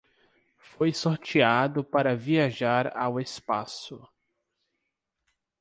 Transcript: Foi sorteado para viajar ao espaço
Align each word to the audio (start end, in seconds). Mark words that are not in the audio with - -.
Foi 0.57 0.91
sorteado 0.91 1.83
para 1.83 2.15
viajar 2.15 2.91
ao 2.97 3.19
espaço 3.19 4.01